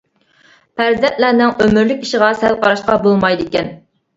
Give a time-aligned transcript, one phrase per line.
[0.79, 3.71] پەرزەنتلەرنىڭ ئۆمۈرلۈك ئىشىغا سەل قاراشقا بولمايدىكەن.